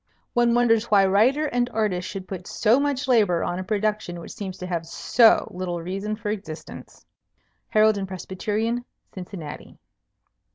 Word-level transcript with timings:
"One 0.33 0.55
wonders 0.55 0.85
why 0.85 1.05
writer 1.05 1.45
and 1.45 1.69
artist 1.69 2.07
should 2.09 2.27
put 2.27 2.47
so 2.47 2.79
much 2.79 3.07
labor 3.07 3.43
on 3.43 3.59
a 3.59 3.63
production 3.63 4.19
which 4.19 4.33
seems 4.33 4.57
to 4.57 4.65
have 4.65 4.87
so 4.87 5.47
little 5.53 5.79
reason 5.79 6.15
for 6.15 6.31
existence." 6.31 7.05
Herald 7.69 7.99
and 7.99 8.07
Presbyterian, 8.07 8.83
Cincinnati. 9.13 9.77